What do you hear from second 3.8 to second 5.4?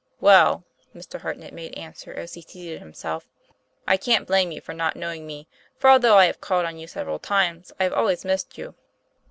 I can't blame you for not knowing